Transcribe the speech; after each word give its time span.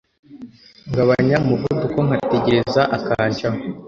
ngabanya 0.89 1.35
umuvuduko 1.45 1.97
nkategereza 2.07 2.81
akancaho 2.97 3.59